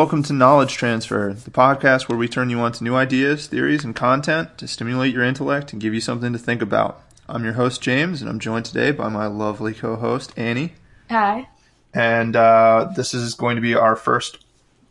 [0.00, 3.84] Welcome to Knowledge Transfer, the podcast where we turn you on to new ideas, theories,
[3.84, 7.02] and content to stimulate your intellect and give you something to think about.
[7.28, 10.72] I'm your host, James, and I'm joined today by my lovely co host, Annie.
[11.10, 11.50] Hi.
[11.92, 14.42] And uh, this is going to be our first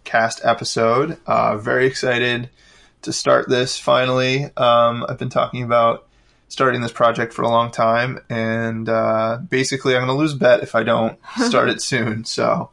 [0.03, 1.17] cast episode.
[1.25, 2.51] Uh, very excited
[3.01, 4.43] to start this finally.
[4.57, 6.07] Um, I've been talking about
[6.49, 10.37] starting this project for a long time, and uh, basically, I'm going to lose a
[10.37, 11.17] bet if I don't
[11.47, 12.25] start it soon.
[12.25, 12.69] So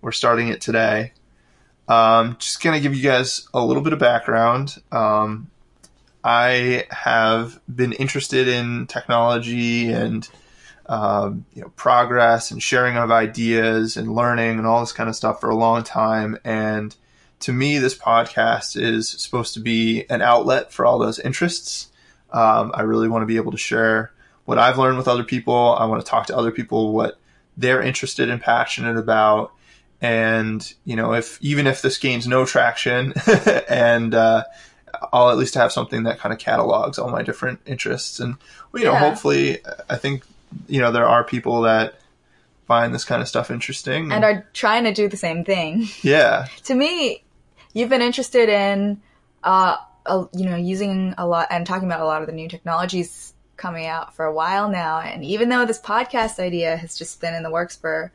[0.00, 1.12] we're starting it today.
[1.88, 4.76] Um, just going to give you guys a little bit of background.
[4.90, 5.50] Um,
[6.24, 10.28] I have been interested in technology and
[10.86, 15.16] um, you know progress and sharing of ideas and learning and all this kind of
[15.16, 16.38] stuff for a long time.
[16.44, 16.94] And
[17.40, 21.90] to me, this podcast is supposed to be an outlet for all those interests.
[22.32, 24.12] Um, I really want to be able to share
[24.44, 25.76] what I've learned with other people.
[25.78, 27.18] I want to talk to other people what
[27.56, 29.52] they're interested and passionate about
[30.00, 33.14] and you know if even if this gains no traction
[33.68, 34.44] and uh,
[35.12, 38.36] i'll at least have something that kind of catalogs all my different interests and
[38.74, 38.98] you know Yeah.
[38.98, 39.58] hopefully
[39.88, 40.24] i think
[40.68, 41.94] you know there are people that
[42.66, 45.86] find this kind of stuff interesting And are trying to do the same thing.
[46.02, 47.22] yeah to me,
[47.72, 49.00] you've been interested in,
[49.44, 49.76] uh,
[50.34, 53.86] you know, using a lot and talking about a lot of the new technologies coming
[53.86, 54.98] out for a while now.
[54.98, 58.10] And even though this podcast idea has just been in the works for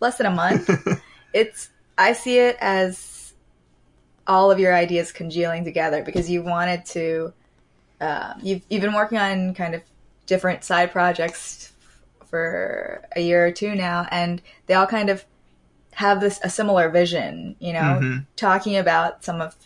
[0.00, 0.68] less than a month,
[1.32, 3.32] it's, I see it as
[4.26, 7.32] all of your ideas congealing together because you wanted to,
[8.00, 9.82] uh, you've, you've been working on kind of
[10.26, 11.72] different side projects
[12.26, 15.24] for a year or two now, and they all kind of
[15.94, 18.26] have this a similar vision, you know, Mhm.
[18.36, 19.56] talking about some of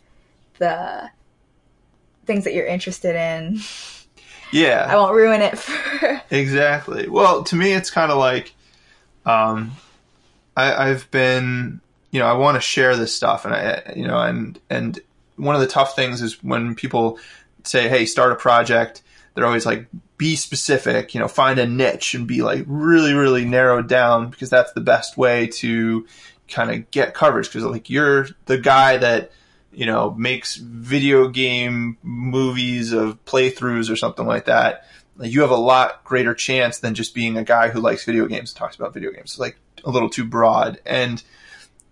[0.59, 1.11] the
[2.25, 3.61] things that you're interested in.
[4.51, 7.09] yeah I won't ruin it for Exactly.
[7.09, 8.55] Well, to me, it's kind of like,
[9.27, 9.73] um,
[10.57, 14.19] I, I've been, you know, I want to share this stuff, and I, you know,
[14.19, 14.99] and and
[15.37, 17.19] one of the tough things is when people
[17.65, 19.03] say, "Hey, start a project,"
[19.35, 23.45] they're always like, "Be specific," you know, find a niche and be like really, really
[23.45, 26.07] narrowed down because that's the best way to
[26.49, 27.49] kind of get coverage.
[27.49, 29.33] Because like you're the guy that
[29.73, 34.85] you know makes video game movies of playthroughs or something like that
[35.17, 38.27] like, you have a lot greater chance than just being a guy who likes video
[38.27, 39.33] games and talks about video games.
[39.33, 40.81] It's like a little too broad.
[40.85, 41.23] And,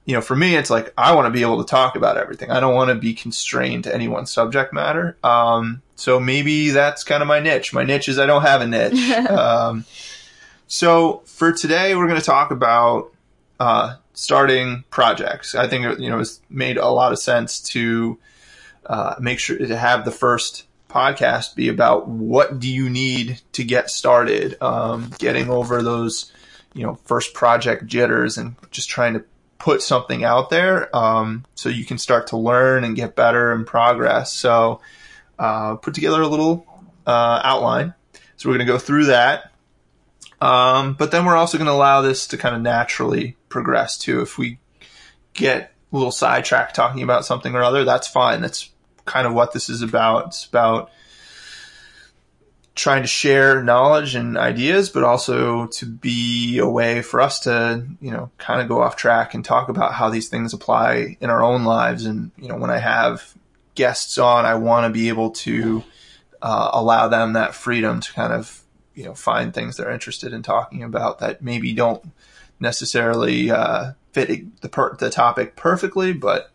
[0.04, 2.50] you know, for me, it's like I want to be able to talk about everything.
[2.50, 5.16] I don't want to be constrained to any one subject matter.
[5.22, 7.72] Um, so maybe that's kind of my niche.
[7.72, 9.10] My niche is I don't have a niche.
[9.30, 9.84] um,
[10.66, 13.12] so for today, we're going to talk about
[13.60, 15.54] uh, starting projects.
[15.54, 18.18] I think you know it's made a lot of sense to
[18.86, 23.64] uh, make sure to have the first podcast be about what do you need to
[23.64, 26.32] get started, um, getting over those
[26.74, 29.24] you know first project jitters and just trying to
[29.58, 33.64] put something out there um, so you can start to learn and get better and
[33.64, 34.32] progress.
[34.32, 34.80] So
[35.38, 36.66] uh, put together a little
[37.06, 37.94] uh, outline.
[38.36, 39.52] So we're going to go through that.
[40.40, 44.20] Um, but then we're also going to allow this to kind of naturally progress too.
[44.20, 44.58] If we
[45.32, 48.40] get a little sidetracked talking about something or other, that's fine.
[48.40, 48.68] That's
[49.04, 50.26] kind of what this is about.
[50.26, 50.90] It's about
[52.74, 57.86] trying to share knowledge and ideas, but also to be a way for us to,
[58.00, 61.28] you know, kind of go off track and talk about how these things apply in
[61.28, 62.06] our own lives.
[62.06, 63.34] And, you know, when I have
[63.74, 65.84] guests on, I want to be able to
[66.40, 68.62] uh, allow them that freedom to kind of,
[68.94, 72.02] you know, find things they're interested in talking about that maybe don't
[72.58, 76.50] necessarily uh, fit the per- the topic perfectly, but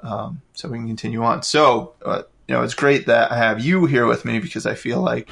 [0.00, 1.42] um, so we can continue on.
[1.42, 4.74] So, uh, you know, it's great that I have you here with me because I
[4.74, 5.28] feel like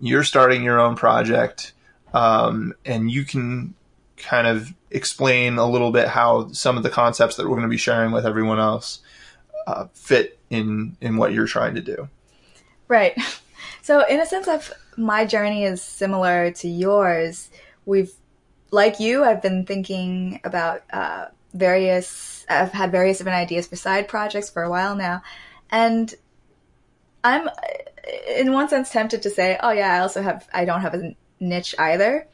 [0.00, 1.72] you're starting your own project,
[2.12, 3.74] um, and you can
[4.16, 7.68] kind of explain a little bit how some of the concepts that we're going to
[7.68, 9.00] be sharing with everyone else
[9.66, 12.08] uh, fit in in what you're trying to do.
[12.88, 13.16] Right.
[13.82, 17.50] So, in a sense of my journey is similar to yours.
[17.84, 18.10] We've,
[18.72, 22.44] like you, I've been thinking about uh, various.
[22.48, 25.22] I've had various different ideas for side projects for a while now,
[25.70, 26.12] and
[27.22, 27.48] I'm,
[28.28, 30.48] in one sense, tempted to say, "Oh yeah, I also have.
[30.52, 32.26] I don't have a niche either,"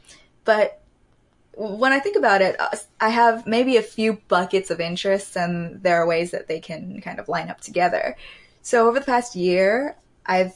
[0.45, 0.81] but
[1.55, 5.83] when I think about it, uh, I have maybe a few buckets of interests, and
[5.83, 8.17] there are ways that they can kind of line up together.
[8.63, 10.55] So over the past year, I've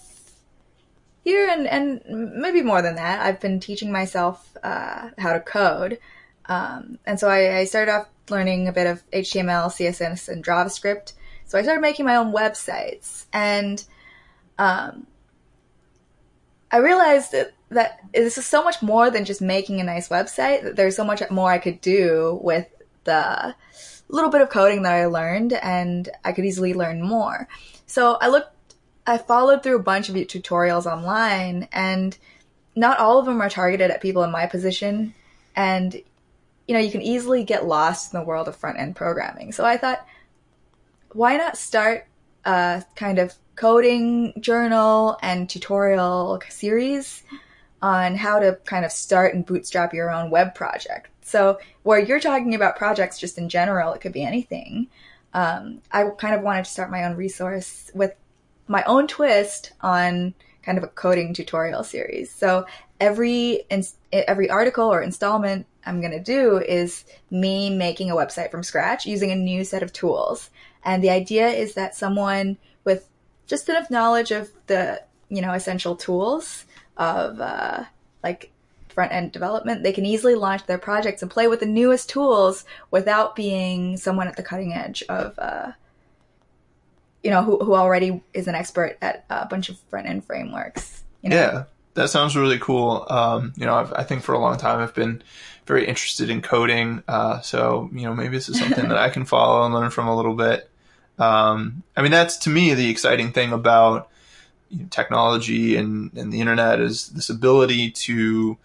[1.26, 2.00] here and, and
[2.40, 5.98] maybe more than that, I've been teaching myself uh, how to code.
[6.48, 11.14] Um, and so I, I started off learning a bit of HTML, CSS, and JavaScript.
[11.46, 13.24] So I started making my own websites.
[13.32, 13.84] And
[14.58, 15.06] um,
[16.70, 20.62] I realized that, that this is so much more than just making a nice website,
[20.62, 22.66] that there's so much more I could do with
[23.04, 23.54] the
[24.08, 27.48] little bit of coding that I learned, and I could easily learn more.
[27.86, 28.74] So I looked,
[29.06, 32.16] I followed through a bunch of tutorials online, and
[32.74, 35.14] not all of them are targeted at people in my position.
[35.54, 35.94] And,
[36.68, 39.52] you know, you can easily get lost in the world of front end programming.
[39.52, 40.06] So I thought,
[41.12, 42.06] why not start
[42.44, 47.24] a kind of coding journal and tutorial series
[47.82, 51.10] on how to kind of start and bootstrap your own web project.
[51.22, 54.88] So, where you're talking about projects just in general, it could be anything.
[55.34, 58.14] Um, I kind of wanted to start my own resource with
[58.68, 62.30] my own twist on kind of a coding tutorial series.
[62.30, 62.66] So
[63.00, 63.64] every
[64.12, 69.06] every article or installment I'm going to do is me making a website from scratch
[69.06, 70.50] using a new set of tools.
[70.84, 73.08] And the idea is that someone with
[73.46, 76.64] just enough knowledge of the, you know, essential tools
[76.96, 77.84] of uh,
[78.22, 78.50] like
[78.88, 82.64] front end development, they can easily launch their projects and play with the newest tools
[82.90, 85.72] without being someone at the cutting edge of, uh,
[87.22, 91.04] you know, who, who already is an expert at a bunch of front end frameworks.
[91.22, 91.36] You know?
[91.36, 93.06] Yeah, that sounds really cool.
[93.10, 95.22] Um, you know, I've, i think for a long time I've been
[95.66, 97.02] very interested in coding.
[97.06, 100.08] Uh, so, you know, maybe this is something that I can follow and learn from
[100.08, 100.70] a little bit.
[101.18, 104.08] Um, I mean, that's to me the exciting thing about
[104.68, 108.58] you know, technology and, and the internet is this ability to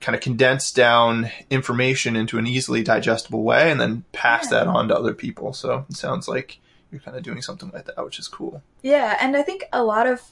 [0.00, 4.58] kind of condense down information into an easily digestible way and then pass yeah.
[4.58, 5.52] that on to other people.
[5.52, 6.58] So it sounds like
[6.90, 8.62] you're kind of doing something like that, which is cool.
[8.82, 10.22] Yeah, and I think a lot of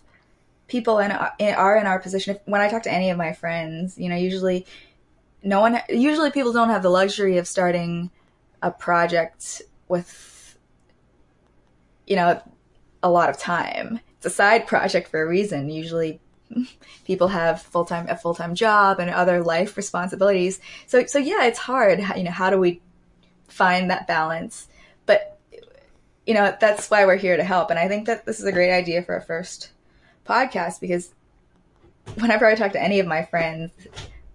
[0.68, 2.36] people in, in are in our position.
[2.36, 4.66] If, when I talk to any of my friends, you know, usually
[5.42, 8.10] no one, usually people don't have the luxury of starting
[8.62, 10.33] a project with,
[12.06, 12.40] you know,
[13.02, 14.00] a lot of time.
[14.16, 15.68] It's a side project for a reason.
[15.70, 16.20] Usually
[17.04, 20.60] people have full time a full time job and other life responsibilities.
[20.86, 22.00] So so yeah, it's hard.
[22.16, 22.80] You know, how do we
[23.48, 24.68] find that balance?
[25.06, 25.38] But
[26.26, 27.70] you know, that's why we're here to help.
[27.70, 29.70] And I think that this is a great idea for a first
[30.26, 31.12] podcast because
[32.18, 33.72] whenever I talk to any of my friends,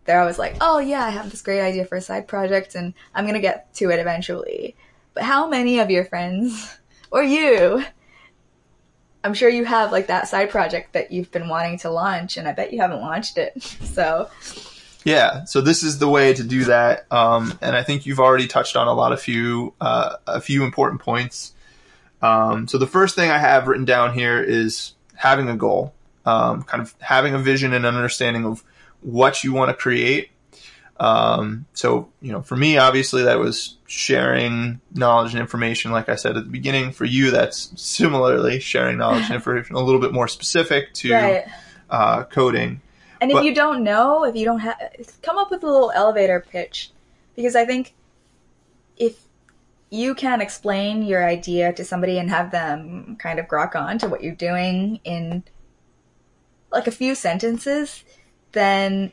[0.06, 2.94] they're always like, "Oh yeah, I have this great idea for a side project, and
[3.14, 4.76] I'm gonna get to it eventually."
[5.14, 6.79] But how many of your friends
[7.12, 7.84] or you
[9.24, 12.48] I'm sure you have like that side project that you've been wanting to launch, and
[12.48, 13.76] I bet you haven't launched it.
[13.90, 14.30] So,
[15.04, 18.48] yeah, so this is the way to do that, um, and I think you've already
[18.48, 21.54] touched on a lot of few uh, a few important points.
[22.22, 25.94] Um, so the first thing I have written down here is having a goal,
[26.26, 28.64] um, kind of having a vision and understanding of
[29.02, 30.30] what you want to create
[31.00, 35.92] um, so, you know, for me, obviously that was sharing knowledge and information.
[35.92, 39.80] Like I said at the beginning, for you, that's similarly sharing knowledge and information a
[39.80, 41.46] little bit more specific to right.
[41.90, 42.82] uh, coding.
[43.22, 44.78] And but, if you don't know, if you don't have,
[45.22, 46.92] come up with a little elevator pitch,
[47.36, 47.94] because I think
[48.98, 49.22] if
[49.90, 54.08] you can explain your idea to somebody and have them kind of grok on to
[54.08, 55.44] what you're doing in
[56.72, 58.04] like a few sentences,
[58.52, 59.12] then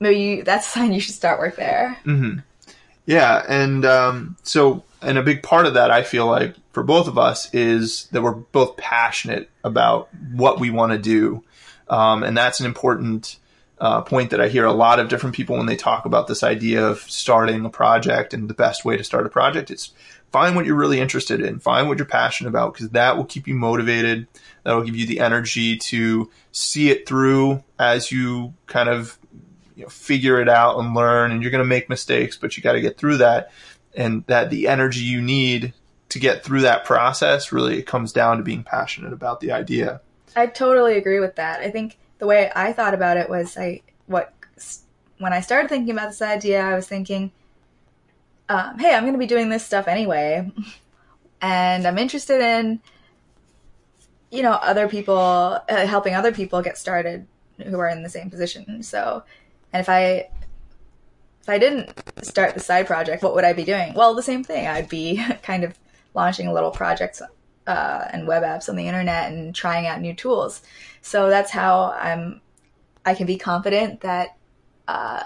[0.00, 1.96] maybe you, that's a sign you should start work there.
[2.04, 2.40] Mm-hmm.
[3.06, 7.06] Yeah, and um, so and a big part of that I feel like for both
[7.06, 11.44] of us is that we're both passionate about what we want to do,
[11.88, 13.38] um, and that's an important
[13.78, 16.42] uh, point that I hear a lot of different people when they talk about this
[16.42, 19.92] idea of starting a project and the best way to start a project is
[20.32, 23.46] find what you're really interested in, find what you're passionate about because that will keep
[23.46, 24.26] you motivated.
[24.64, 29.18] That will give you the energy to see it through as you kind of
[29.76, 32.62] you know, figure it out and learn and you're going to make mistakes, but you
[32.62, 33.52] got to get through that.
[33.94, 35.72] And that the energy you need
[36.08, 40.00] to get through that process really it comes down to being passionate about the idea.
[40.34, 41.60] I totally agree with that.
[41.60, 44.32] I think the way I thought about it was I, what,
[45.18, 47.32] when I started thinking about this idea, I was thinking,
[48.48, 50.50] um, hey, I'm going to be doing this stuff anyway.
[51.40, 52.80] And I'm interested in,
[54.30, 57.26] you know, other people, uh, helping other people get started
[57.64, 58.82] who are in the same position.
[58.82, 59.22] So
[59.72, 60.28] and if I
[61.42, 61.92] if I didn't
[62.24, 63.94] start the side project, what would I be doing?
[63.94, 64.66] Well, the same thing.
[64.66, 65.78] I'd be kind of
[66.12, 67.22] launching little projects
[67.66, 70.62] uh, and web apps on the internet and trying out new tools.
[71.02, 72.40] So that's how I'm.
[73.04, 74.36] I can be confident that
[74.88, 75.22] uh,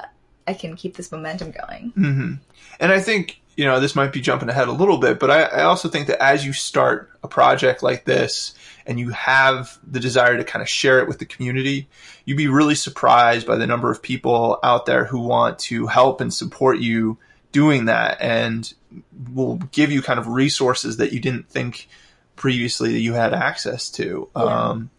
[0.46, 1.92] I can keep this momentum going.
[1.96, 2.34] Mm-hmm.
[2.80, 5.42] And I think you know this might be jumping ahead a little bit, but I,
[5.42, 8.54] I also think that as you start a project like this,
[8.86, 11.86] and you have the desire to kind of share it with the community,
[12.24, 16.22] you'd be really surprised by the number of people out there who want to help
[16.22, 17.18] and support you
[17.52, 18.72] doing that and
[19.34, 21.86] will give you kind of resources that you didn't think
[22.36, 24.26] previously that you had access to.
[24.34, 24.42] Yeah.
[24.42, 24.90] Um,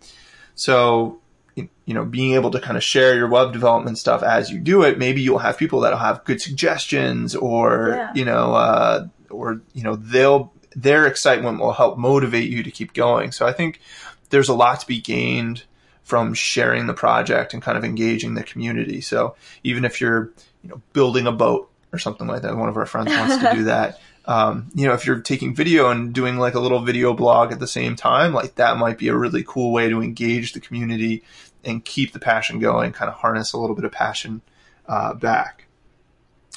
[0.53, 1.19] so,
[1.55, 4.83] you know, being able to kind of share your web development stuff as you do
[4.83, 8.11] it, maybe you'll have people that'll have good suggestions or, yeah.
[8.15, 12.93] you know, uh, or you know they'll their excitement will help motivate you to keep
[12.93, 13.31] going.
[13.31, 13.81] So I think
[14.29, 15.63] there's a lot to be gained
[16.03, 19.01] from sharing the project and kind of engaging the community.
[19.01, 20.31] So even if you're,
[20.63, 23.53] you know, building a boat or something like that, one of our friends wants to
[23.53, 23.99] do that.
[24.25, 27.59] Um, you know, if you're taking video and doing like a little video blog at
[27.59, 31.23] the same time, like that might be a really cool way to engage the community
[31.63, 34.41] and keep the passion going, kind of harness a little bit of passion
[34.87, 35.65] uh, back.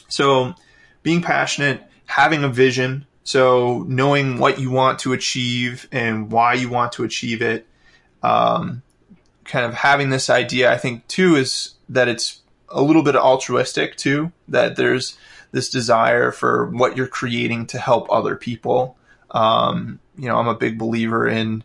[0.09, 0.55] So
[1.03, 6.69] being passionate, having a vision, so knowing what you want to achieve and why you
[6.69, 7.67] want to achieve it,
[8.23, 8.83] um,
[9.45, 13.97] kind of having this idea, I think too is that it's a little bit altruistic
[13.97, 15.17] too, that there's
[15.55, 18.97] this desire for what you're creating to help other people.
[19.31, 21.63] Um, you know, I'm a big believer in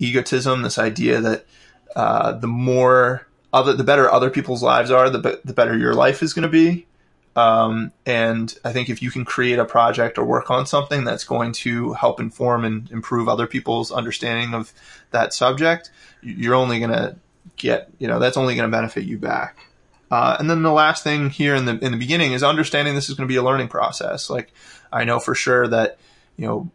[0.00, 1.46] egotism, this idea that
[1.94, 5.94] uh, the more other, the better other people's lives are, the, be- the better your
[5.94, 6.86] life is going to be.
[7.36, 11.22] Um, and I think if you can create a project or work on something that's
[11.22, 14.72] going to help inform and improve other people's understanding of
[15.12, 17.16] that subject, you're only going to
[17.56, 19.69] get, you know, that's only going to benefit you back.
[20.10, 23.08] Uh, and then the last thing here in the in the beginning is understanding this
[23.08, 24.28] is going to be a learning process.
[24.28, 24.52] Like
[24.92, 25.98] I know for sure that
[26.36, 26.70] you know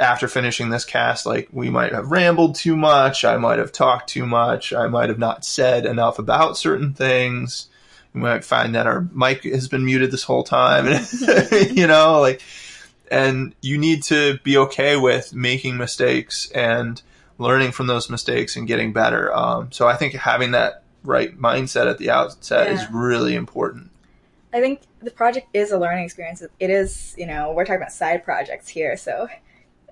[0.00, 4.08] after finishing this cast, like we might have rambled too much, I might have talked
[4.08, 7.68] too much, I might have not said enough about certain things
[8.16, 10.86] we might find that our mic has been muted this whole time.
[11.70, 12.40] you know, like,
[13.10, 17.02] and you need to be okay with making mistakes and
[17.36, 19.34] learning from those mistakes and getting better.
[19.36, 22.74] Um, so I think having that right mindset at the outset yeah.
[22.74, 23.90] is really important.
[24.52, 26.42] I think the project is a learning experience.
[26.58, 29.28] It is, you know, we're talking about side projects here, so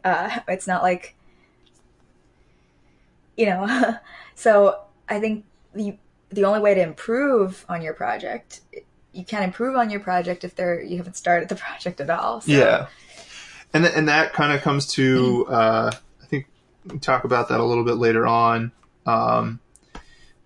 [0.05, 1.15] uh, it's not like,
[3.37, 3.97] you know,
[4.35, 5.45] so I think
[5.75, 5.99] you
[6.31, 8.61] the only way to improve on your project
[9.13, 12.41] you can't improve on your project if there you haven't started the project at all
[12.41, 12.51] so.
[12.51, 12.87] yeah
[13.73, 15.55] and th- and that kind of comes to mm-hmm.
[15.55, 15.91] uh,
[16.23, 16.47] i think
[16.87, 18.73] we talk about that a little bit later on
[19.07, 19.61] um,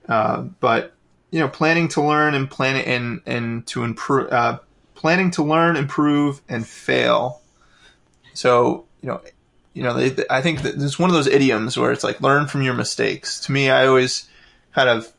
[0.09, 0.95] uh, but
[1.31, 4.59] you know planning to learn and planning and and to improve uh,
[4.95, 7.41] planning to learn improve and fail
[8.35, 9.21] so you know
[9.75, 12.47] you know they, i think that it's one of those idioms where it's like learn
[12.47, 14.29] from your mistakes to me i always
[14.73, 15.13] kind of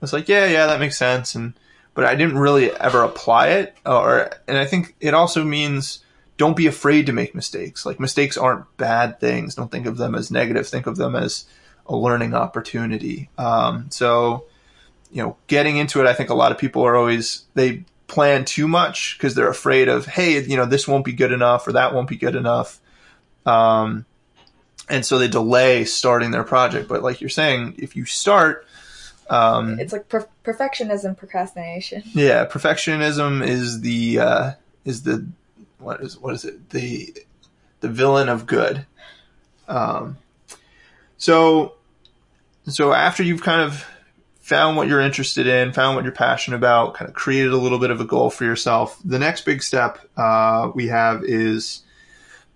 [0.00, 1.34] was like, yeah, yeah, that makes sense.
[1.34, 1.54] And,
[1.94, 3.76] but I didn't really ever apply it.
[3.84, 6.04] Or, and I think it also means
[6.36, 7.84] don't be afraid to make mistakes.
[7.84, 9.54] Like mistakes aren't bad things.
[9.54, 10.68] Don't think of them as negative.
[10.68, 11.46] Think of them as
[11.88, 13.30] a learning opportunity.
[13.38, 14.44] Um, so,
[15.10, 18.44] you know, getting into it, I think a lot of people are always, they plan
[18.44, 21.72] too much because they're afraid of, hey, you know, this won't be good enough or
[21.72, 22.80] that won't be good enough.
[23.46, 24.04] Um,
[24.88, 26.88] and so they delay starting their project.
[26.88, 28.66] But like you're saying, if you start,
[29.30, 32.02] um, it's like per- perfectionism, procrastination.
[32.14, 34.52] Yeah, perfectionism is the uh,
[34.84, 35.26] is the
[35.78, 37.14] what is what is it the
[37.80, 38.86] the villain of good.
[39.68, 40.16] Um,
[41.18, 41.74] so
[42.72, 43.84] so after you've kind of
[44.40, 47.78] found what you're interested in, found what you're passionate about, kind of created a little
[47.78, 51.82] bit of a goal for yourself, the next big step uh, we have is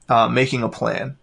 [0.09, 1.17] uh, making a plan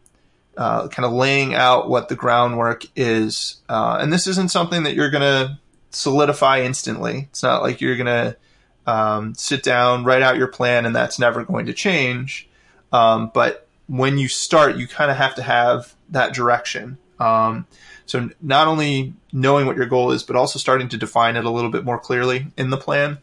[0.59, 3.61] uh, kind of laying out what the groundwork is.
[3.69, 5.57] Uh, and this isn't something that you're going to
[5.91, 7.29] solidify instantly.
[7.29, 8.37] It's not like you're going to
[8.85, 12.49] um, sit down, write out your plan, and that's never going to change.
[12.91, 16.97] Um, but when you start, you kind of have to have that direction.
[17.21, 17.65] Um,
[18.09, 21.49] so not only knowing what your goal is, but also starting to define it a
[21.51, 23.19] little bit more clearly in the plan.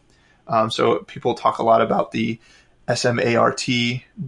[0.47, 2.39] Um, so people talk a lot about the
[2.87, 3.67] SMART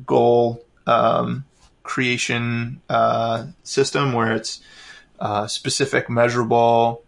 [0.05, 1.45] goal um,
[1.83, 4.59] creation uh, system where it's
[5.17, 7.03] uh, specific, measurable.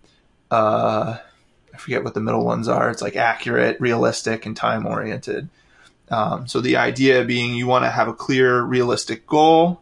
[0.50, 1.18] Uh,
[1.74, 2.90] I forget what the middle ones are.
[2.90, 5.50] It's like accurate, realistic, and time oriented.
[6.08, 9.82] Um, so the idea being you want to have a clear, realistic goal.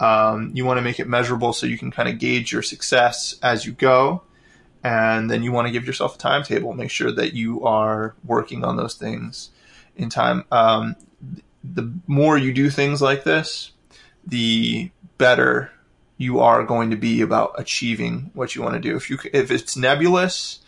[0.00, 3.38] Um, you want to make it measurable so you can kind of gauge your success
[3.42, 4.22] as you go.
[4.82, 6.72] And then you want to give yourself a timetable.
[6.72, 9.50] Make sure that you are working on those things
[9.94, 10.44] in time.
[10.50, 10.96] Um,
[11.62, 13.72] the more you do things like this,
[14.26, 15.70] the better
[16.16, 18.96] you are going to be about achieving what you want to do.
[18.96, 20.60] If you if it's nebulous,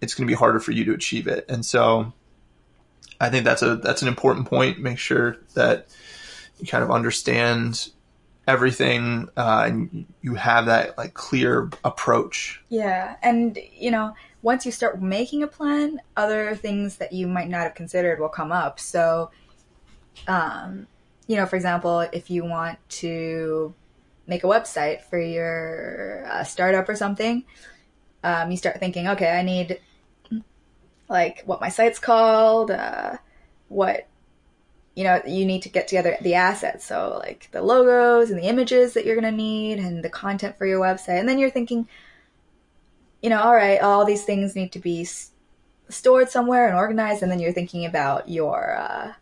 [0.00, 1.44] it's going to be harder for you to achieve it.
[1.48, 2.12] And so
[3.20, 4.78] I think that's a that's an important point.
[4.78, 5.86] Make sure that
[6.58, 7.90] you kind of understand
[8.46, 12.60] everything uh, and you have that like clear approach.
[12.68, 17.48] Yeah, and you know, once you start making a plan, other things that you might
[17.48, 18.78] not have considered will come up.
[18.80, 19.30] So
[20.28, 20.86] um
[21.26, 23.74] you know, for example, if you want to
[24.26, 27.44] make a website for your uh, startup or something,
[28.22, 29.80] um, you start thinking, okay, I need
[31.08, 33.16] like what my site's called, uh,
[33.68, 34.06] what
[34.94, 36.84] you know, you need to get together the assets.
[36.84, 40.56] So like the logos and the images that you're going to need and the content
[40.56, 41.18] for your website.
[41.18, 41.88] And then you're thinking,
[43.20, 45.32] you know, all right, all these things need to be s-
[45.88, 47.22] stored somewhere and organized.
[47.22, 49.12] And then you're thinking about your, uh,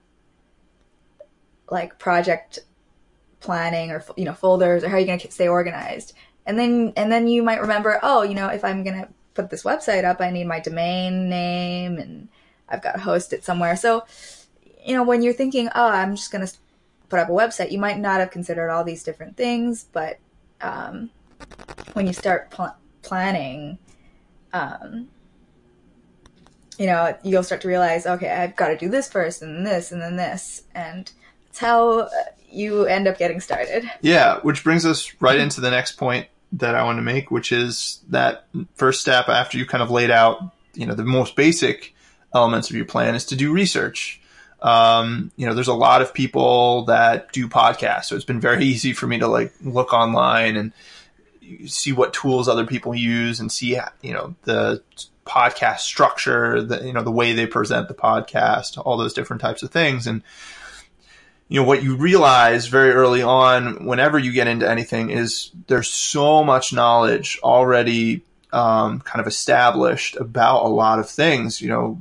[1.71, 2.59] like project
[3.41, 6.12] planning or, you know, folders or how you're you going to stay organized.
[6.45, 9.49] And then, and then you might remember, oh, you know, if I'm going to put
[9.49, 12.29] this website up, I need my domain name and
[12.69, 13.76] I've got to host it somewhere.
[13.76, 14.05] So,
[14.85, 16.53] you know, when you're thinking, oh, I'm just going to
[17.09, 20.19] put up a website, you might not have considered all these different things, but
[20.61, 21.11] um,
[21.93, 23.79] when you start pl- planning,
[24.53, 25.09] um,
[26.79, 29.93] you know, you'll start to realize, okay, I've got to do this first, and this,
[29.93, 31.11] and then this, and
[31.47, 32.09] that's how
[32.51, 33.91] you end up getting started.
[34.01, 37.53] Yeah, which brings us right into the next point that I want to make, which
[37.53, 41.95] is that first step after you kind of laid out, you know, the most basic
[42.35, 44.21] elements of your plan is to do research.
[44.62, 48.64] Um, you know, there's a lot of people that do podcasts, so it's been very
[48.73, 50.73] easy for me to like look online and
[51.66, 54.83] see what tools other people use and see, you know, the
[55.25, 59.62] podcast structure, the you know the way they present the podcast, all those different types
[59.62, 60.23] of things, and
[61.49, 65.88] you know what you realize very early on whenever you get into anything is there's
[65.88, 71.61] so much knowledge already um, kind of established about a lot of things.
[71.61, 72.00] You know,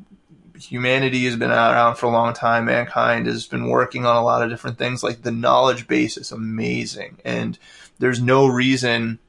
[0.62, 2.66] humanity has been around for a long time.
[2.66, 5.04] Mankind has been working on a lot of different things.
[5.04, 7.58] Like the knowledge base is amazing, and
[8.00, 9.20] there's no reason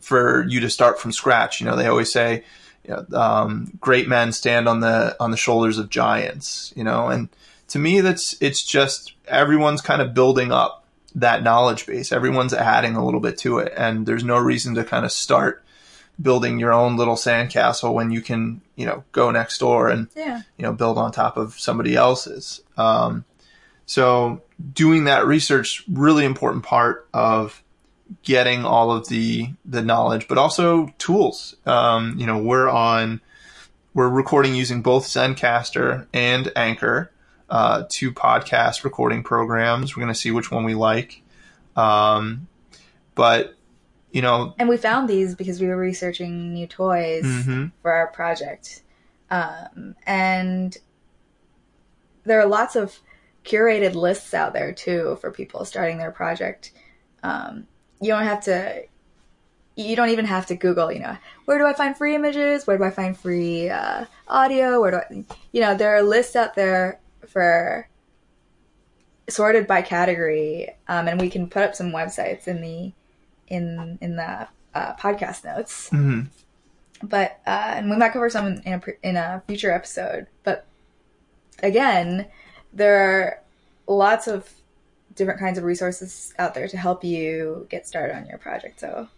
[0.00, 1.60] for you to start from scratch.
[1.60, 2.44] You know, they always say,
[2.84, 6.72] you know, um, great men stand on the on the shoulders of giants.
[6.76, 7.28] You know, and
[7.68, 12.12] to me, that's it's just everyone's kind of building up that knowledge base.
[12.12, 15.62] Everyone's adding a little bit to it, and there's no reason to kind of start
[16.20, 20.40] building your own little sandcastle when you can, you know, go next door and Yeah.
[20.56, 22.62] you know build on top of somebody else's.
[22.76, 23.24] Um,
[23.86, 27.62] so doing that research really important part of
[28.22, 31.54] getting all of the the knowledge, but also tools.
[31.66, 33.20] Um, you know, we're on
[33.94, 37.10] we're recording using both Zencastr and Anchor,
[37.48, 39.96] uh, two podcast recording programs.
[39.96, 41.22] We're going to see which one we like.
[41.76, 42.46] Um,
[43.14, 43.54] but
[44.12, 47.72] you know, And we found these because we were researching new toys mhm.
[47.82, 48.82] for our project.
[49.30, 50.76] Um, and
[52.24, 52.98] there are lots of
[53.44, 56.72] curated lists out there too for people starting their project.
[57.22, 57.66] Um,
[58.00, 58.82] you don't have to,
[59.76, 62.66] you don't even have to Google, you know, where do I find free images?
[62.66, 64.80] Where do I find free uh, audio?
[64.80, 67.88] Where do I, you know, there are lists out there for
[69.28, 70.68] sorted by category.
[70.88, 72.92] Um, and we can put up some websites in the,
[73.50, 76.28] in, in the uh, podcast notes Mhm.
[77.02, 80.26] but uh, and we might cover some in a, in a future episode.
[80.44, 80.64] But
[81.62, 82.26] again,
[82.72, 83.42] there are
[83.86, 84.48] lots of
[85.16, 88.80] different kinds of resources out there to help you get started on your project.
[88.80, 89.08] So,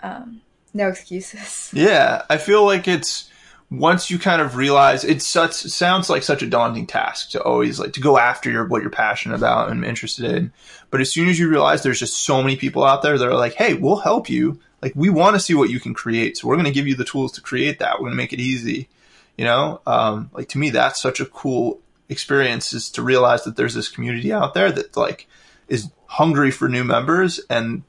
[0.00, 0.40] um,
[0.72, 1.70] no excuses.
[1.74, 3.30] Yeah, I feel like it's
[3.70, 7.42] once you kind of realize it's such it sounds like such a daunting task to
[7.42, 10.52] always like to go after your what you're passionate about and interested in.
[10.90, 13.34] But as soon as you realize there's just so many people out there that are
[13.34, 14.58] like, "Hey, we'll help you.
[14.80, 16.38] Like we want to see what you can create.
[16.38, 17.94] So we're going to give you the tools to create that.
[17.94, 18.88] We're going to make it easy."
[19.36, 19.80] You know?
[19.86, 23.88] Um like to me that's such a cool experience is to realize that there's this
[23.88, 25.28] community out there that like
[25.68, 27.82] is hungry for new members and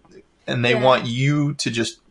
[0.46, 0.84] and they Yeah.
[0.84, 2.02] want you to just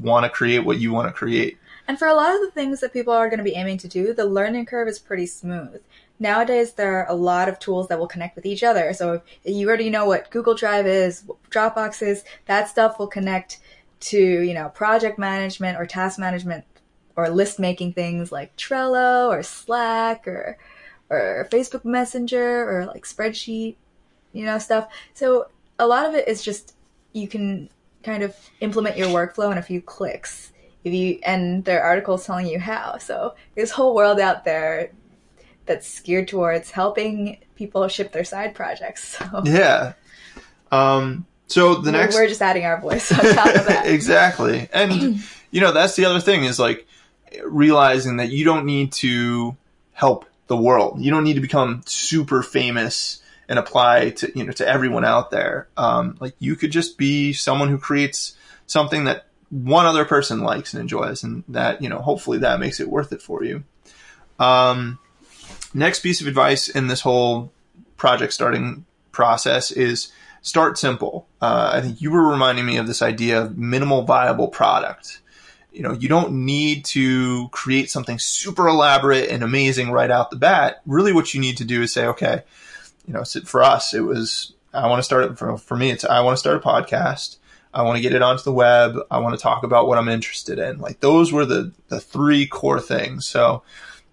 [0.00, 1.56] want to create what you want to create.
[1.92, 3.86] And for a lot of the things that people are going to be aiming to
[3.86, 5.82] do, the learning curve is pretty smooth.
[6.18, 8.94] Nowadays, there are a lot of tools that will connect with each other.
[8.94, 13.58] So if you already know what Google Drive is, Dropbox is, that stuff will connect
[14.08, 16.64] to, you know, project management or task management
[17.14, 20.56] or list making things like Trello or Slack or,
[21.10, 23.76] or Facebook Messenger or like spreadsheet,
[24.32, 24.88] you know, stuff.
[25.12, 26.74] So a lot of it is just,
[27.12, 27.68] you can
[28.02, 30.51] kind of implement your workflow in a few clicks
[30.84, 32.98] if you and there are articles telling you how.
[32.98, 34.90] So there's a whole world out there
[35.66, 39.16] that's geared towards helping people ship their side projects.
[39.18, 39.92] So Yeah.
[40.70, 43.86] Um, so the we're- next we're just adding our voice on top of that.
[43.86, 46.86] exactly, and you know that's the other thing is like
[47.44, 49.56] realizing that you don't need to
[49.92, 51.00] help the world.
[51.00, 55.30] You don't need to become super famous and apply to you know to everyone out
[55.30, 55.68] there.
[55.76, 58.34] Um, like you could just be someone who creates
[58.66, 62.80] something that one other person likes and enjoys, and that you know hopefully that makes
[62.80, 63.62] it worth it for you.
[64.38, 64.98] Um,
[65.74, 67.52] next piece of advice in this whole
[67.96, 70.10] project starting process is
[70.40, 71.28] start simple.
[71.40, 75.20] Uh, I think you were reminding me of this idea of minimal viable product.
[75.70, 80.36] You know, you don't need to create something super elaborate and amazing right out the
[80.36, 80.80] bat.
[80.86, 82.42] Really, what you need to do is say, okay,
[83.06, 85.90] you know, for us, it was I want to start for, for me.
[85.90, 87.36] It's I want to start a podcast.
[87.74, 88.96] I want to get it onto the web.
[89.10, 90.78] I want to talk about what I'm interested in.
[90.78, 93.26] Like those were the the three core things.
[93.26, 93.62] So,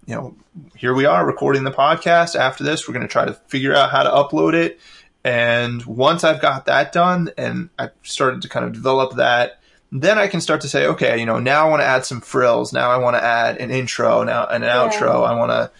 [0.05, 0.35] you know,
[0.75, 2.35] here we are recording the podcast.
[2.35, 4.79] After this, we're going to try to figure out how to upload it.
[5.23, 9.59] And once I've got that done and I've started to kind of develop that,
[9.91, 12.21] then I can start to say, okay, you know, now I want to add some
[12.21, 12.71] frills.
[12.71, 14.75] Now I want to add an intro, now an yeah.
[14.75, 15.27] outro.
[15.27, 15.71] I want to,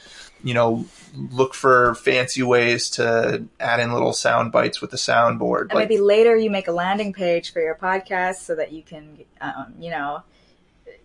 [0.44, 5.62] you know, look for fancy ways to add in little sound bites with the soundboard.
[5.62, 8.84] And like, maybe later you make a landing page for your podcast so that you
[8.84, 10.24] can, um, you know,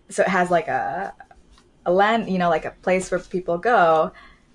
[0.09, 1.13] so it has like a
[1.85, 4.11] a land, you know, like a place where people go.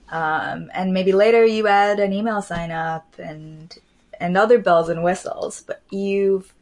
[0.08, 3.76] Um, and maybe later you add an email sign up and
[4.18, 5.62] and other bells and whistles.
[5.66, 6.52] But you've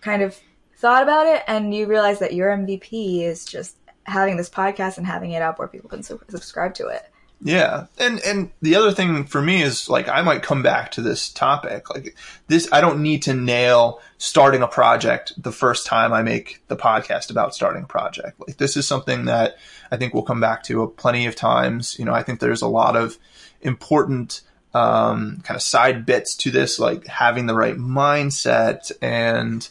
[0.00, 0.38] kind of
[0.76, 5.06] thought about it and you realize that your MVP is just having this podcast and
[5.06, 7.10] having it up where people can su- subscribe to it.
[7.40, 7.86] Yeah.
[7.98, 11.30] And and the other thing for me is like I might come back to this
[11.30, 11.90] topic.
[11.90, 12.16] Like
[12.48, 16.76] this I don't need to nail starting a project the first time I make the
[16.76, 18.40] podcast about starting a project.
[18.46, 19.58] Like this is something that
[19.90, 21.98] I think we'll come back to plenty of times.
[21.98, 23.18] You know, I think there's a lot of
[23.60, 24.40] important
[24.72, 29.68] um, kind of side bits to this, like having the right mindset and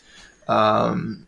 [0.48, 1.26] um,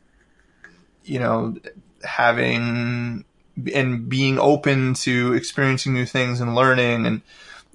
[1.04, 1.56] you know,
[2.04, 3.26] having
[3.74, 7.22] and being open to experiencing new things and learning and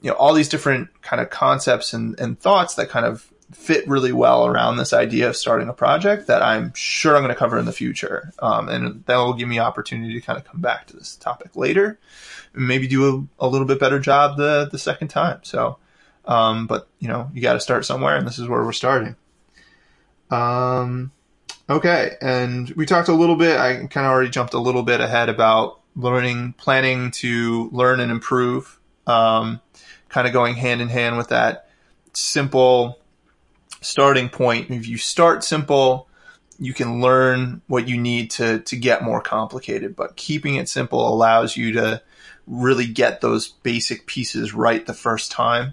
[0.00, 3.86] you know all these different kind of concepts and, and thoughts that kind of fit
[3.86, 7.38] really well around this idea of starting a project that I'm sure I'm going to
[7.38, 8.32] cover in the future.
[8.38, 11.54] Um, and that will give me opportunity to kind of come back to this topic
[11.54, 11.98] later
[12.54, 15.40] and maybe do a, a little bit better job the, the second time.
[15.42, 15.78] So,
[16.24, 19.16] um, but you know, you got to start somewhere and this is where we're starting.
[20.30, 21.12] Um,
[21.72, 23.58] Okay, and we talked a little bit.
[23.58, 28.12] I kind of already jumped a little bit ahead about learning, planning to learn and
[28.12, 28.78] improve.
[29.06, 29.58] Um,
[30.10, 31.70] kind of going hand in hand with that
[32.12, 32.98] simple
[33.80, 34.70] starting point.
[34.70, 36.10] If you start simple,
[36.58, 39.96] you can learn what you need to to get more complicated.
[39.96, 42.02] But keeping it simple allows you to
[42.46, 45.72] really get those basic pieces right the first time,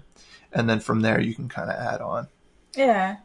[0.50, 2.28] and then from there you can kind of add on.
[2.74, 3.16] Yeah,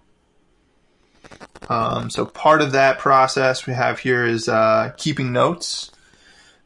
[1.69, 5.91] um, so part of that process we have here is uh, keeping notes.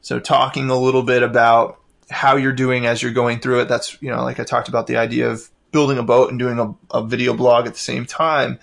[0.02, 3.68] So talking a little bit about how you're doing as you're going through it.
[3.68, 6.60] That's you know, like I talked about the idea of building a boat and doing
[6.60, 8.60] a, a video blog at the same time.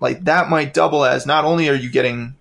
[0.00, 2.36] Like that might double as not only are you getting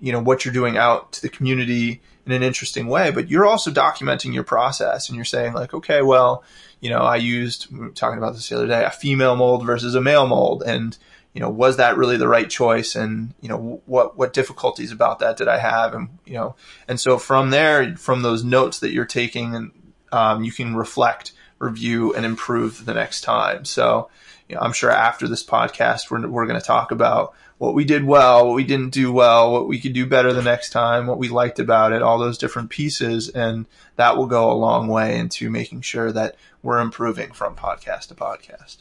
[0.00, 3.46] you know what you're doing out to the community in an interesting way, but you're
[3.46, 6.42] also documenting your process and you're saying like, okay, well,
[6.80, 9.94] you know, I used we talking about this the other day, a female mold versus
[9.94, 10.96] a male mold, and
[11.34, 12.94] you know, was that really the right choice?
[12.94, 15.92] And, you know, what, what difficulties about that did I have?
[15.92, 16.54] And, you know,
[16.88, 19.72] and so from there, from those notes that you're taking and,
[20.12, 23.64] um, you can reflect, review and improve the next time.
[23.64, 24.10] So,
[24.48, 27.84] you know, I'm sure after this podcast, we're, we're going to talk about what we
[27.84, 31.06] did well, what we didn't do well, what we could do better the next time,
[31.06, 33.28] what we liked about it, all those different pieces.
[33.28, 33.66] And
[33.96, 38.14] that will go a long way into making sure that we're improving from podcast to
[38.14, 38.78] podcast.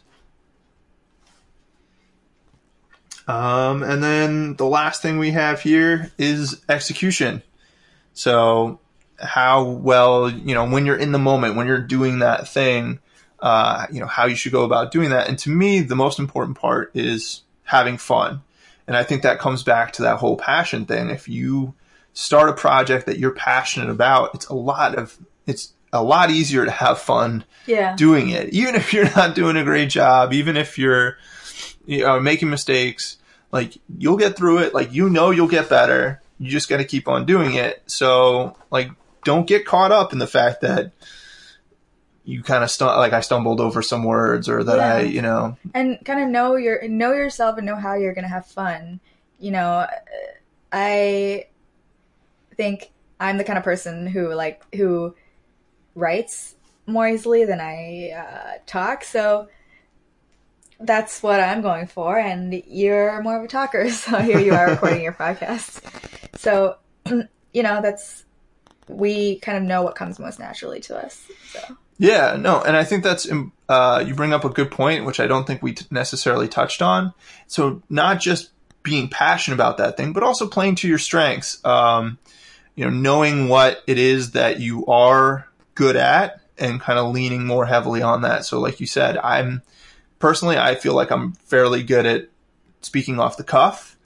[3.27, 7.41] Um, and then the last thing we have here is execution.
[8.13, 8.79] So
[9.19, 12.99] how well, you know, when you're in the moment, when you're doing that thing,
[13.39, 15.27] uh, you know, how you should go about doing that.
[15.29, 18.41] And to me, the most important part is having fun.
[18.87, 21.09] And I think that comes back to that whole passion thing.
[21.09, 21.73] If you
[22.13, 26.65] start a project that you're passionate about, it's a lot of, it's a lot easier
[26.65, 27.95] to have fun yeah.
[27.95, 28.49] doing it.
[28.49, 31.17] Even if you're not doing a great job, even if you're,
[31.85, 33.17] you know, making mistakes,
[33.51, 34.73] like you'll get through it.
[34.73, 36.21] Like you know you'll get better.
[36.39, 37.81] You just got to keep on doing it.
[37.85, 38.89] So like
[39.23, 40.91] don't get caught up in the fact that
[42.25, 44.93] you kind of stu- like I stumbled over some words or that yeah.
[44.95, 48.27] I, you know, and kind of know your know yourself and know how you're to
[48.27, 48.99] have fun.
[49.39, 49.87] You know,
[50.71, 51.47] I
[52.55, 55.15] think I'm the kind of person who like who
[55.95, 56.55] writes
[56.87, 59.03] more easily than I uh, talk.
[59.03, 59.49] So
[60.83, 64.69] that's what I'm going for, and you're more of a talker, so here you are
[64.69, 65.81] recording your podcast.
[66.37, 68.25] So, you know, that's
[68.87, 71.25] we kind of know what comes most naturally to us.
[71.51, 71.77] So.
[71.97, 73.27] Yeah, no, and I think that's
[73.69, 76.81] uh, you bring up a good point, which I don't think we t- necessarily touched
[76.81, 77.13] on.
[77.47, 78.49] So, not just
[78.81, 81.63] being passionate about that thing, but also playing to your strengths.
[81.65, 82.17] Um,
[82.75, 87.45] you know, knowing what it is that you are good at, and kind of leaning
[87.45, 88.45] more heavily on that.
[88.45, 89.61] So, like you said, I'm
[90.23, 92.29] personally, I feel like I'm fairly good at
[92.79, 93.97] speaking off the cuff.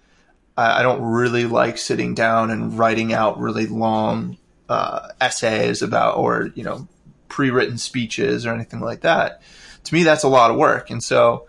[0.57, 6.17] I, I don't really like sitting down and writing out really long uh, essays about
[6.17, 6.87] or you know
[7.29, 9.43] pre-written speeches or anything like that.
[9.83, 10.89] to me, that's a lot of work.
[10.89, 11.45] And so,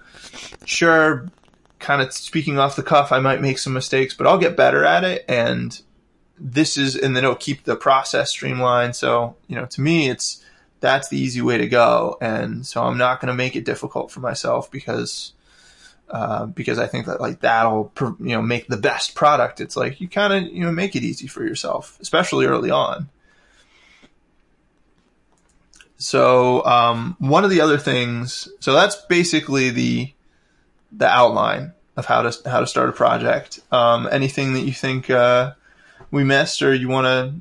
[0.67, 1.31] sure,
[1.79, 4.85] kind of speaking off the cuff, I might make some mistakes, but I'll get better
[4.85, 5.25] at it.
[5.31, 5.81] And
[6.39, 8.97] this is, and then it'll keep the process streamlined.
[8.97, 10.45] So, you know, to me, it's,
[10.81, 12.17] that's the easy way to go.
[12.21, 15.33] And so I'm not going to make it difficult for myself because,
[16.09, 19.61] uh, because I think that like that'll, you know, make the best product.
[19.61, 23.09] It's like you kind of, you know, make it easy for yourself, especially early on.
[26.01, 30.13] So, um, one of the other things, so that's basically the,
[30.93, 33.59] the outline of how to, how to start a project.
[33.73, 35.55] Um, anything that you think, uh,
[36.11, 37.35] we missed or you want to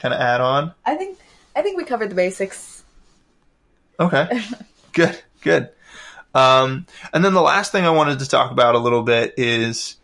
[0.00, 0.72] kind of add on?
[0.84, 1.18] I think
[1.54, 2.82] I think we covered the basics.
[3.98, 4.42] Okay.
[4.92, 5.20] good.
[5.42, 5.70] Good.
[6.34, 9.96] Um, and then the last thing I wanted to talk about a little bit is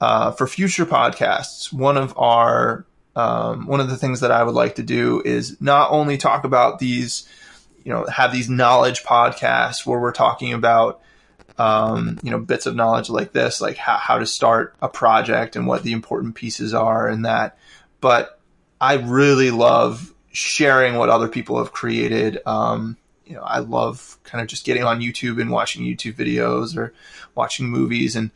[0.00, 1.72] uh, for future podcasts.
[1.72, 5.60] One of our um, one of the things that I would like to do is
[5.60, 7.28] not only talk about these,
[7.84, 11.02] you know, have these knowledge podcasts where we're talking about
[11.58, 15.56] um, you know, bits of knowledge like this, like how, how to start a project
[15.56, 17.58] and what the important pieces are and that.
[18.00, 18.40] But
[18.80, 22.38] I really love sharing what other people have created.
[22.46, 26.76] Um, you know, I love kind of just getting on YouTube and watching YouTube videos
[26.76, 26.92] or
[27.34, 28.30] watching movies and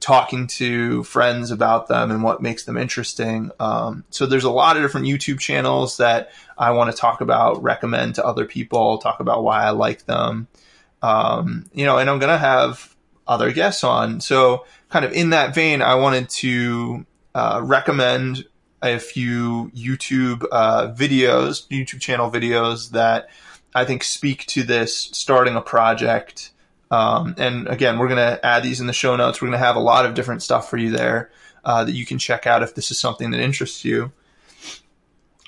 [0.00, 3.50] talking to friends about them and what makes them interesting.
[3.60, 7.62] Um, so there's a lot of different YouTube channels that I want to talk about,
[7.62, 10.48] recommend to other people, talk about why I like them.
[11.02, 12.94] Um, you know, and I'm going to have
[13.26, 14.20] other guests on.
[14.20, 18.46] So kind of in that vein, I wanted to uh, recommend
[18.82, 23.28] a few YouTube uh, videos, YouTube channel videos that
[23.74, 26.50] I think speak to this starting a project.
[26.90, 29.40] Um, and again, we're going to add these in the show notes.
[29.40, 31.30] We're going to have a lot of different stuff for you there
[31.64, 34.12] uh, that you can check out if this is something that interests you.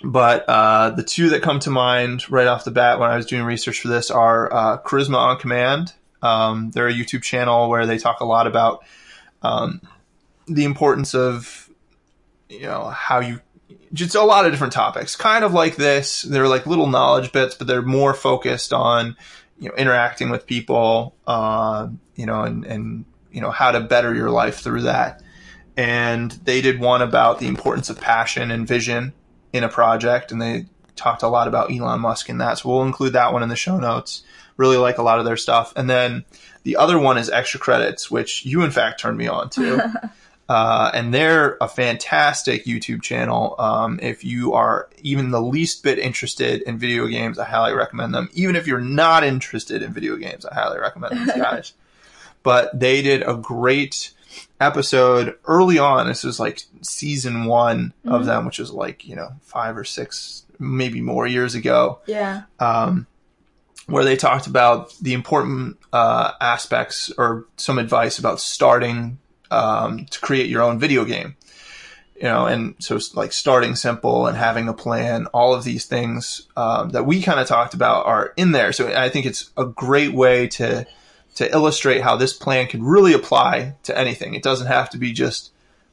[0.03, 3.27] But uh, the two that come to mind right off the bat when I was
[3.27, 5.93] doing research for this are uh, Charisma on Command.
[6.23, 8.85] Um, they're a YouTube channel where they talk a lot about
[9.43, 9.81] um,
[10.47, 11.64] the importance of
[12.49, 13.41] you know, how you
[13.93, 16.23] just a lot of different topics, kind of like this.
[16.23, 19.17] They're like little knowledge bits, but they're more focused on,
[19.59, 24.15] you know, interacting with people, uh, you know, and, and, you know, how to better
[24.15, 25.23] your life through that.
[25.77, 29.13] And they did one about the importance of passion and vision
[29.53, 30.33] in a project.
[30.33, 32.59] And they talked a lot about Elon Musk in that.
[32.59, 34.23] So we'll include that one in the show notes.
[34.57, 35.73] Really like a lot of their stuff.
[35.77, 36.25] And then
[36.63, 40.11] the other one is extra credits, which you in fact turned me on to.
[40.49, 43.55] Uh, and they're a fantastic YouTube channel.
[43.59, 48.15] Um, if you are even the least bit interested in video games, I highly recommend
[48.15, 48.29] them.
[48.35, 51.73] Even if you're not interested in video games, I highly recommend these guys.
[52.43, 54.13] but they did a great
[54.61, 56.07] episode early on.
[56.07, 58.15] This was like season one mm-hmm.
[58.15, 62.01] of them, which was like, you know, five or six, maybe more years ago.
[62.07, 62.43] Yeah.
[62.61, 63.07] Um,
[63.87, 69.19] where they talked about the important uh, aspects or some advice about starting
[69.55, 71.37] um, to create your own video game.
[72.17, 76.47] You know, and so like starting simple and having a plan, all of these things
[76.57, 78.73] um, that we kind of talked about are in there.
[78.73, 80.87] So I think it's a great way to
[81.35, 84.35] to illustrate how this plan can really apply to anything.
[84.35, 85.51] It doesn't have to be just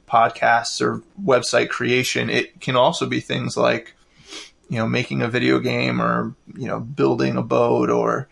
[0.07, 2.29] podcasts or website creation.
[2.29, 3.95] It can also be things like,
[4.69, 8.27] you know, making a video game or, you know, building a boat or,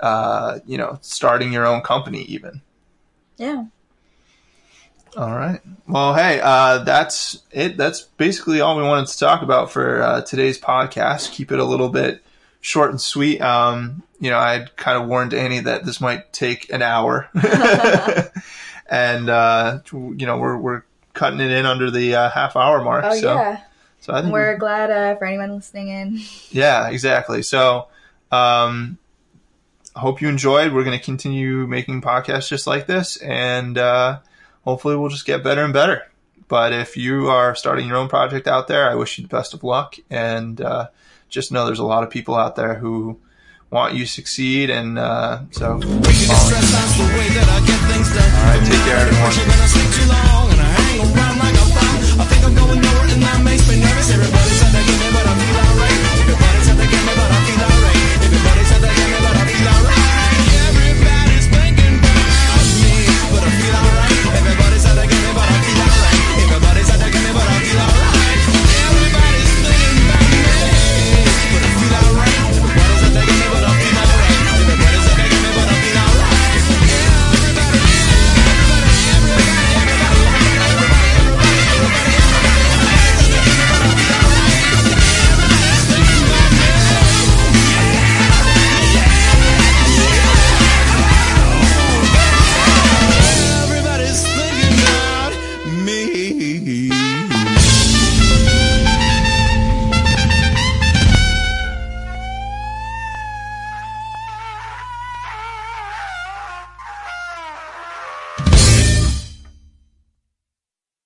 [0.00, 2.62] uh, you know, starting your own company even.
[3.36, 3.64] Yeah.
[5.16, 5.60] All right.
[5.88, 7.78] Well, hey, uh, that's it.
[7.78, 11.32] That's basically all we wanted to talk about for uh, today's podcast.
[11.32, 12.22] Keep it a little bit
[12.60, 13.40] short and sweet.
[13.40, 17.30] Um, you know, I kind of warned Annie that this might take an hour,
[18.90, 20.82] and uh, you know, we're we're
[21.14, 23.06] cutting it in under the uh, half hour mark.
[23.06, 23.60] Oh so, yeah.
[24.00, 26.20] So I think we're we, glad uh, for anyone listening in.
[26.50, 27.42] Yeah, exactly.
[27.42, 27.88] So.
[28.32, 28.98] Um,
[29.94, 30.74] hope you enjoyed.
[30.74, 34.18] We're going to continue making podcasts just like this, and uh,
[34.66, 36.02] hopefully we'll just get better and better.
[36.48, 39.54] But if you are starting your own project out there, I wish you the best
[39.54, 39.96] of luck.
[40.10, 40.88] And uh,
[41.28, 43.18] just know there's a lot of people out there who
[43.70, 44.70] want you to succeed.
[44.70, 45.80] And uh, so, all
[48.44, 49.85] right, take care, everyone.